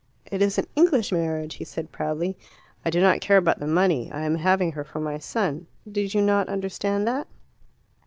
"It 0.31 0.41
is 0.41 0.57
an 0.57 0.65
English 0.75 1.11
marriage," 1.11 1.57
he 1.57 1.63
said 1.63 1.91
proudly. 1.91 2.35
"I 2.83 2.89
do 2.89 2.99
not 3.01 3.21
care 3.21 3.37
about 3.37 3.59
the 3.59 3.67
money. 3.67 4.11
I 4.11 4.23
am 4.25 4.33
having 4.33 4.71
her 4.71 4.83
for 4.83 4.99
my 4.99 5.19
son. 5.19 5.67
Did 5.87 6.15
you 6.15 6.23
not 6.23 6.49
understand 6.49 7.07
that?" 7.07 7.27